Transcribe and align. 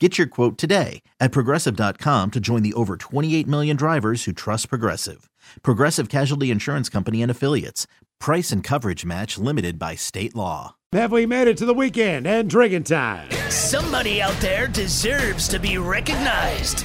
Get 0.00 0.18
your 0.18 0.26
quote 0.26 0.58
today 0.58 1.02
at 1.20 1.30
progressive.com 1.30 2.32
to 2.32 2.40
join 2.40 2.64
the 2.64 2.74
over 2.74 2.96
28 2.96 3.46
million 3.46 3.76
drivers 3.76 4.24
who 4.24 4.32
trust 4.32 4.68
Progressive. 4.68 5.30
Progressive 5.62 6.08
Casualty 6.08 6.50
Insurance 6.50 6.88
Company 6.88 7.22
and 7.22 7.30
Affiliates. 7.30 7.86
Price 8.18 8.50
and 8.50 8.64
coverage 8.64 9.04
match 9.04 9.38
limited 9.38 9.78
by 9.78 9.94
state 9.94 10.34
law. 10.34 10.74
Have 10.92 11.12
we 11.12 11.26
made 11.26 11.46
it 11.46 11.56
to 11.58 11.64
the 11.64 11.74
weekend 11.74 12.26
and 12.26 12.50
drinking 12.50 12.84
time? 12.84 13.30
Somebody 13.50 14.20
out 14.20 14.34
there 14.40 14.66
deserves 14.66 15.46
to 15.48 15.60
be 15.60 15.78
recognized. 15.78 16.84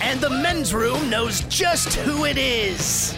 And 0.00 0.20
the 0.20 0.30
men's 0.30 0.72
room 0.72 1.10
knows 1.10 1.40
just 1.42 1.94
who 1.94 2.24
it 2.24 2.38
is. 2.38 3.16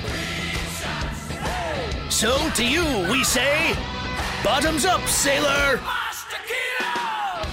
So 2.09 2.37
to 2.55 2.67
you, 2.67 2.85
we 3.11 3.23
say, 3.23 3.75
bottoms 4.43 4.87
up, 4.87 5.07
sailor. 5.07 5.79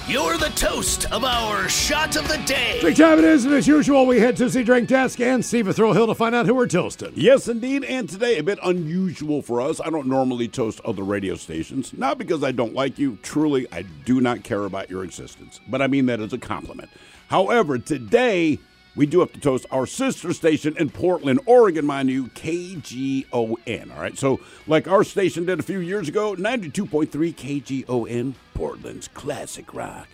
You're 0.10 0.38
the 0.40 0.50
toast 0.56 1.06
of 1.12 1.24
our 1.24 1.70
shot 1.70 2.16
of 2.16 2.28
the 2.28 2.38
day. 2.48 2.80
Drink 2.82 2.98
time 2.98 3.20
it 3.20 3.26
is, 3.26 3.46
and 3.46 3.54
as 3.54 3.68
usual, 3.68 4.08
we 4.08 4.20
head 4.20 4.36
to 4.38 4.50
the 4.50 4.64
drink 4.64 4.90
desk 4.90 5.20
and 5.20 5.46
Steve 5.46 5.72
Thrill 5.76 5.94
Hill 5.94 6.08
to 6.08 6.16
find 6.16 6.34
out 6.34 6.48
who 6.48 6.56
we're 6.56 6.66
toasting. 6.66 7.12
Yes, 7.14 7.48
indeed. 7.48 7.84
And 7.84 8.10
today, 8.10 8.40
a 8.40 8.44
bit 8.44 8.58
unusual 8.64 9.44
for 9.44 9.62
us. 9.62 9.80
I 9.80 9.92
don't 9.92 10.08
normally 10.08 10.48
toast 10.48 10.82
other 10.84 11.04
radio 11.04 11.36
stations. 11.36 11.94
Not 11.94 12.18
because 12.18 12.44
I 12.44 12.52
don't 12.52 12.74
like 12.74 12.98
you. 12.98 13.20
Truly, 13.22 13.68
I 13.72 13.84
do 13.84 14.20
not 14.20 14.44
care 14.44 14.66
about 14.66 14.90
your 14.90 15.04
existence. 15.04 15.60
But 15.68 15.80
I 15.80 15.86
mean 15.86 16.08
that 16.08 16.20
as 16.20 16.34
a 16.34 16.40
compliment. 16.40 16.90
However, 17.28 17.78
today, 17.78 18.58
we 19.00 19.06
do 19.06 19.22
have 19.22 19.32
to 19.32 19.40
toast 19.40 19.66
our 19.72 19.86
sister 19.86 20.34
station 20.34 20.76
in 20.78 20.90
Portland, 20.90 21.40
Oregon, 21.46 21.86
mind 21.86 22.10
you, 22.10 22.26
KGON. 22.28 23.96
All 23.96 24.02
right. 24.02 24.18
So, 24.18 24.42
like 24.68 24.90
our 24.90 25.06
station 25.06 25.46
did 25.46 25.58
a 25.58 25.64
few 25.64 25.80
years 25.80 26.10
ago, 26.10 26.36
92.3 26.36 27.08
KGON, 27.34 28.34
Portland's 28.54 29.08
classic 29.08 29.74
rock. 29.74 30.10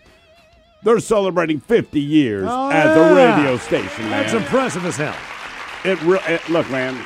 They're 0.83 0.99
celebrating 0.99 1.59
50 1.61 1.99
years 1.99 2.45
Oh, 2.47 2.69
as 2.69 2.95
yeah. 2.95 3.09
a 3.09 3.35
radio 3.37 3.57
station. 3.57 4.07
That's 4.11 4.33
impressive 4.33 4.85
as 4.85 4.97
hell. 4.97 5.15
It, 5.83 5.99
re- 6.03 6.19
it 6.27 6.47
look, 6.47 6.69
man. 6.69 7.03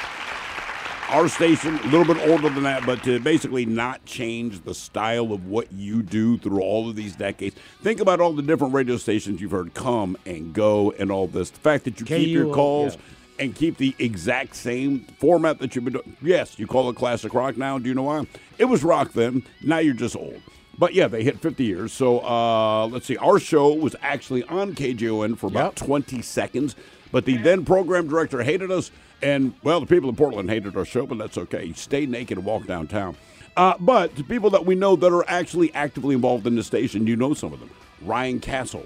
Our 1.10 1.28
station 1.28 1.80
a 1.80 1.88
little 1.88 2.06
bit 2.06 2.30
older 2.30 2.50
than 2.50 2.62
that, 2.64 2.86
but 2.86 3.02
to 3.04 3.20
basically 3.20 3.66
not 3.66 4.06
change 4.06 4.64
the 4.64 4.76
style 4.76 5.34
of 5.34 5.48
what 5.48 5.72
you 5.72 6.04
do 6.04 6.38
through 6.38 6.62
all 6.62 6.88
of 6.88 6.96
these 6.96 7.16
decades. 7.16 7.56
Think 7.82 8.00
about 8.00 8.22
all 8.22 8.32
the 8.32 8.44
different 8.44 8.76
radio 8.76 8.96
stations 8.98 9.42
you've 9.42 9.50
heard 9.50 9.74
come 9.74 10.18
and 10.28 10.54
go, 10.54 10.92
and 11.00 11.12
all 11.12 11.26
this. 11.26 11.50
The 11.50 11.60
fact 11.62 11.86
that 11.86 12.00
you 12.00 12.06
keep 12.06 12.28
your 12.30 12.54
calls 12.54 12.94
yeah. 12.94 13.46
and 13.46 13.56
keep 13.56 13.78
the 13.78 13.96
exact 13.98 14.56
same 14.56 15.00
format 15.18 15.58
that 15.60 15.76
you've 15.76 15.84
been 15.84 15.94
doing. 15.94 16.16
Yes, 16.22 16.60
you 16.60 16.68
call 16.68 16.92
it 16.92 16.96
classic 16.96 17.34
rock 17.34 17.58
now. 17.58 17.80
Do 17.80 17.90
you 17.90 17.96
know 17.96 18.04
why? 18.04 18.28
It 18.60 18.66
was 18.66 18.84
rock 18.84 19.14
then. 19.14 19.42
Now 19.64 19.80
you're 19.80 19.96
just 19.96 20.16
old. 20.16 20.44
But 20.78 20.94
yeah, 20.94 21.08
they 21.08 21.24
hit 21.24 21.40
50 21.40 21.64
years. 21.64 21.92
So 21.92 22.20
uh, 22.20 22.86
let's 22.86 23.08
see. 23.08 23.18
Our 23.18 23.40
show 23.40 23.74
was 23.74 23.96
actually 24.02 24.44
on 24.44 24.76
KGON 24.76 25.40
for 25.40 25.48
about 25.48 25.76
20 25.76 26.22
seconds, 26.22 26.76
but 27.12 27.26
the 27.26 27.38
then 27.38 27.66
program 27.66 28.08
director 28.08 28.44
hated 28.44 28.70
us, 28.70 28.92
and 29.22 29.54
well, 29.64 29.80
the 29.80 29.86
people 29.86 30.10
in 30.10 30.16
Portland 30.16 30.50
hated 30.50 30.76
our 30.76 30.86
show, 30.86 31.06
but 31.06 31.18
that's 31.18 31.38
okay. 31.38 31.74
Stay 31.74 32.06
naked 32.06 32.38
and 32.38 32.46
walk 32.46 32.66
downtown. 32.66 33.16
Uh, 33.58 33.74
but 33.80 34.16
the 34.16 34.24
people 34.24 34.50
that 34.52 34.66
we 34.66 34.76
know 34.76 34.96
that 34.96 35.12
are 35.12 35.26
actually 35.28 35.74
actively 35.74 36.16
involved 36.16 36.48
in 36.48 36.56
the 36.56 36.64
station, 36.64 37.08
you 37.08 37.16
know 37.16 37.34
some 37.34 37.52
of 37.52 37.60
them. 37.60 37.70
Ryan 38.02 38.40
Castle, 38.40 38.86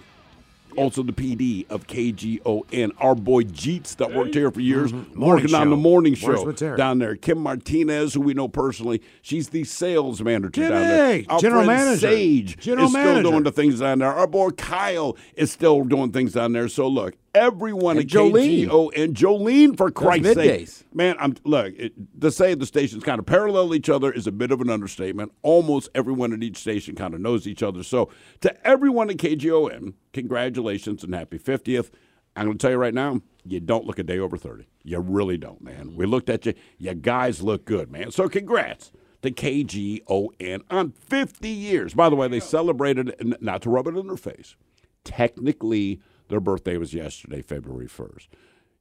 also 0.75 1.03
the 1.03 1.13
PD 1.13 1.69
of 1.69 1.85
KGON. 1.85 2.91
Our 2.97 3.13
boy 3.13 3.43
Jeets 3.43 3.95
that 3.97 4.13
worked 4.15 4.33
here 4.33 4.49
for 4.49 4.61
years, 4.61 4.91
Mm-hmm. 4.91 5.23
Working 5.23 5.53
on 5.53 5.69
the 5.69 5.75
morning 5.75 6.15
show 6.15 6.51
down 6.51 6.97
there. 6.99 7.15
Kim 7.15 7.37
Martinez, 7.37 8.15
who 8.15 8.21
we 8.21 8.33
know 8.33 8.47
personally, 8.47 9.01
she's 9.21 9.49
the 9.49 9.63
sales 9.63 10.21
manager 10.21 10.49
Kimmy, 10.61 10.69
down 10.69 10.81
there. 10.81 11.23
Our 11.29 11.39
general 11.39 11.65
friend 11.65 11.79
manager. 11.79 12.07
Sage 12.07 12.57
General 12.57 12.85
is 12.87 12.91
still 12.91 13.21
doing 13.21 13.43
the 13.43 13.51
things 13.51 13.79
down 13.79 13.99
there. 13.99 14.11
Our 14.11 14.27
boy 14.27 14.49
Kyle 14.51 15.15
is 15.35 15.51
still 15.51 15.83
doing 15.83 16.11
things 16.11 16.33
down 16.33 16.53
there. 16.53 16.67
So 16.67 16.87
look, 16.87 17.13
everyone 17.33 17.97
And 17.97 18.05
at 18.05 18.11
Jolene. 18.11 18.67
KGO 18.67 18.91
and 18.95 19.15
Jolene 19.15 19.77
for 19.77 19.91
Christ's 19.91 20.33
sake, 20.33 20.69
man. 20.93 21.15
I'm 21.19 21.35
look 21.43 21.73
it, 21.77 21.93
to 22.21 22.31
say 22.31 22.53
the 22.55 22.65
stations 22.65 23.03
kind 23.03 23.19
of 23.19 23.25
parallel 23.25 23.73
each 23.73 23.89
other 23.89 24.11
is 24.11 24.27
a 24.27 24.31
bit 24.31 24.51
of 24.51 24.61
an 24.61 24.69
understatement. 24.69 25.31
Almost 25.41 25.89
everyone 25.95 26.33
at 26.33 26.43
each 26.43 26.57
station 26.57 26.95
kind 26.95 27.13
of 27.13 27.21
knows 27.21 27.47
each 27.47 27.63
other. 27.63 27.83
So 27.83 28.09
to 28.41 28.67
everyone 28.67 29.09
at 29.09 29.17
KGON, 29.17 29.93
congratulations 30.13 31.03
and 31.03 31.13
happy 31.13 31.39
50th. 31.39 31.89
I'm 32.35 32.45
going 32.45 32.57
to 32.57 32.61
tell 32.61 32.71
you 32.71 32.77
right 32.77 32.93
now, 32.93 33.21
you 33.45 33.59
don't 33.59 33.85
look 33.85 33.99
a 33.99 34.03
day 34.03 34.17
over 34.17 34.37
30. 34.37 34.65
You 34.83 34.99
really 34.99 35.37
don't, 35.37 35.61
man. 35.61 35.95
We 35.95 36.05
looked 36.05 36.29
at 36.29 36.45
you. 36.45 36.53
You 36.79 36.95
guys 36.95 37.43
look 37.43 37.65
good, 37.65 37.91
man. 37.91 38.11
So 38.11 38.27
congrats 38.27 38.91
to 39.21 39.31
KGON 39.31 40.63
on 40.69 40.91
50 40.91 41.47
years. 41.47 41.93
By 41.93 42.09
the 42.09 42.15
way, 42.15 42.27
they 42.27 42.39
celebrated, 42.39 43.37
not 43.41 43.61
to 43.63 43.69
rub 43.69 43.87
it 43.87 43.95
in 43.95 44.07
their 44.07 44.17
face, 44.17 44.55
technically 45.03 46.01
their 46.29 46.39
birthday 46.39 46.77
was 46.77 46.93
yesterday, 46.93 47.41
February 47.41 47.87
1st. 47.87 48.27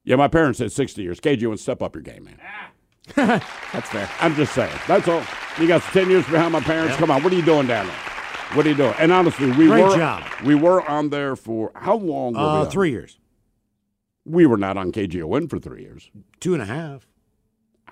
Yeah, 0.04 0.16
my 0.16 0.28
parents 0.28 0.58
said 0.58 0.72
60 0.72 1.03
years. 1.03 1.20
KGON, 1.20 1.58
step 1.58 1.82
up 1.82 1.94
your 1.94 2.03
game, 2.03 2.25
man. 2.25 2.38
That's 3.16 3.88
fair. 3.88 4.08
I'm 4.20 4.34
just 4.34 4.53
saying. 4.54 4.76
That's 4.86 5.06
all. 5.08 5.22
You 5.60 5.66
got 5.69 5.82
10 5.82 6.08
years 6.10 6.25
behind 6.26 6.52
my 6.52 6.60
parents. 6.60 6.97
Come 6.97 7.10
on, 7.10 7.22
what 7.22 7.32
are 7.32 7.36
you 7.36 7.44
doing 7.44 7.66
down 7.66 7.86
there? 7.86 7.97
What 8.54 8.66
are 8.66 8.69
you 8.69 8.75
doing? 8.75 8.94
And 8.98 9.12
honestly, 9.12 9.47
we 9.52 9.66
Great 9.66 9.84
were 9.84 9.97
job. 9.97 10.25
we 10.44 10.54
were 10.54 10.82
on 10.88 11.08
there 11.10 11.36
for 11.36 11.72
how 11.75 11.97
long? 11.97 12.34
Were 12.34 12.41
we 12.41 12.44
Uh, 12.47 12.64
on? 12.64 12.70
three 12.70 12.91
years, 12.91 13.19
We 14.25 14.47
were 14.47 14.56
not 14.58 14.76
on 14.76 14.92
KGON 14.92 15.48
for 15.50 15.58
three 15.58 15.82
years. 15.82 16.10
two 16.41 16.52
and 16.54 16.62
a 16.62 16.66
half. 16.66 17.06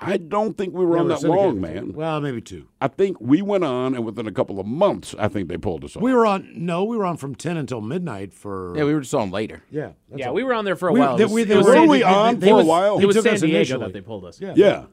I 0.02 0.16
don't 0.16 0.56
think 0.56 0.72
we 0.74 0.84
were 0.84 0.96
Yeah, 0.96 1.02
on 1.02 1.08
that 1.08 1.18
syndicated. 1.20 1.46
long, 1.46 1.60
man. 1.60 1.92
Well, 1.92 2.20
maybe 2.22 2.40
two. 2.40 2.66
I 2.80 2.88
think 2.88 3.20
we 3.20 3.42
went 3.42 3.64
on, 3.64 3.94
and 3.94 4.02
within 4.04 4.26
a 4.26 4.32
couple 4.32 4.58
of 4.58 4.66
months, 4.66 5.14
I 5.18 5.28
think 5.28 5.48
they 5.48 5.58
pulled 5.58 5.84
us 5.84 5.94
off. 5.94 6.02
We 6.02 6.14
were 6.14 6.24
on. 6.24 6.50
No, 6.54 6.84
we 6.84 6.96
were 6.96 7.04
on 7.04 7.18
from 7.18 7.34
ten 7.34 7.58
until 7.58 7.82
midnight 7.82 8.32
for. 8.32 8.72
Yeah, 8.76 8.84
we 8.84 8.94
were 8.94 9.00
just 9.00 9.14
on 9.14 9.30
later. 9.30 9.62
yeah. 9.70 9.90
Yeah, 10.16 10.28
all. 10.28 10.34
we 10.34 10.42
were 10.42 10.54
on 10.54 10.64
there 10.64 10.74
for 10.76 10.88
a 10.88 10.92
We- 10.92 11.00
while. 11.00 11.16
they- 11.18 11.24
was- 11.24 11.32
we- 11.34 11.44
they 11.44 11.56
was 11.56 11.66
were- 11.66 11.72
Were 11.72 11.76
San- 11.78 11.88
we 11.88 11.98
they- 11.98 12.04
on 12.04 12.38
they- 12.38 12.48
for 12.48 12.56
they- 12.56 12.62
a 12.62 12.66
while? 12.66 12.98
It 12.98 13.04
was 13.06 13.16
San 13.22 13.34
Diego 13.34 13.46
initially. 13.46 13.80
that 13.84 13.92
they 13.92 14.00
pulled 14.00 14.24
us. 14.24 14.40
Yeah. 14.40 14.54
yeah. 14.56 14.84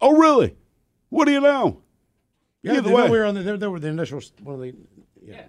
Oh, 0.00 0.16
really? 0.16 0.56
What 1.10 1.26
do 1.26 1.32
you 1.32 1.40
know? 1.40 1.82
Yeah, 2.62 2.72
Either 2.72 2.80
they, 2.82 2.90
no, 2.90 2.96
way. 2.96 3.10
we 3.10 3.18
were 3.18 3.24
on 3.26 3.34
the. 3.34 3.42
They, 3.42 3.56
they 3.58 3.66
were 3.66 3.78
the 3.78 3.88
initial. 3.88 4.20
One 4.42 4.54
of 4.54 4.60
the. 4.62 4.74
Yeah. 5.22 5.34
Yeah, 5.36 5.42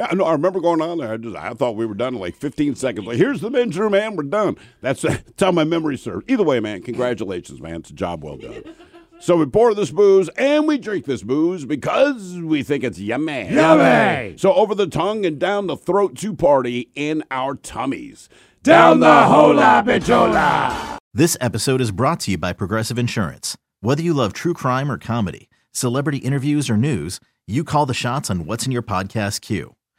I 0.00 0.14
know. 0.14 0.24
I 0.24 0.32
remember 0.32 0.60
going 0.60 0.80
on 0.80 0.98
there. 0.98 1.12
I 1.12 1.16
just 1.18 1.36
I 1.36 1.52
thought 1.52 1.76
we 1.76 1.84
were 1.84 1.94
done 1.94 2.14
in 2.14 2.20
like 2.20 2.36
15 2.36 2.74
seconds. 2.76 3.06
Like, 3.06 3.18
here's 3.18 3.40
the 3.40 3.50
men's 3.50 3.76
room, 3.78 3.92
man. 3.92 4.16
We're 4.16 4.22
done. 4.24 4.56
That's, 4.80 5.02
that's 5.02 5.40
how 5.40 5.52
my 5.52 5.64
memory 5.64 5.98
serves. 5.98 6.24
Either 6.28 6.44
way, 6.44 6.60
man, 6.60 6.82
congratulations, 6.82 7.60
man. 7.60 7.76
It's 7.76 7.90
a 7.90 7.94
job 7.94 8.24
well 8.24 8.36
done. 8.36 8.64
So 9.20 9.36
we 9.36 9.46
pour 9.46 9.72
this 9.72 9.92
booze 9.92 10.28
and 10.30 10.66
we 10.66 10.78
drink 10.78 11.04
this 11.04 11.22
booze 11.22 11.64
because 11.64 12.40
we 12.40 12.64
think 12.64 12.82
it's 12.82 12.98
yummy. 12.98 13.54
Yummy! 13.54 14.36
So 14.36 14.52
over 14.52 14.74
the 14.74 14.88
tongue 14.88 15.24
and 15.24 15.38
down 15.38 15.68
the 15.68 15.76
throat 15.76 16.16
to 16.16 16.34
party 16.34 16.90
in 16.96 17.22
our 17.30 17.54
tummies. 17.54 18.28
Down 18.64 18.98
the 18.98 19.22
hola 19.22 19.84
bichola. 19.86 20.98
This 21.14 21.36
episode 21.40 21.80
is 21.80 21.92
brought 21.92 22.18
to 22.20 22.32
you 22.32 22.38
by 22.38 22.52
Progressive 22.52 22.98
Insurance. 22.98 23.56
Whether 23.80 24.02
you 24.02 24.12
love 24.12 24.32
true 24.32 24.54
crime 24.54 24.90
or 24.90 24.98
comedy, 24.98 25.48
celebrity 25.70 26.18
interviews 26.18 26.68
or 26.68 26.76
news, 26.76 27.20
you 27.46 27.62
call 27.62 27.86
the 27.86 27.94
shots 27.94 28.28
on 28.28 28.44
what's 28.44 28.66
in 28.66 28.72
your 28.72 28.82
podcast 28.82 29.40
queue. 29.40 29.76